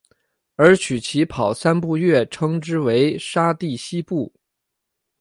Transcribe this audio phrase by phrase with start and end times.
[0.55, 4.33] 而取其跑三步跃称之为沙蒂希步。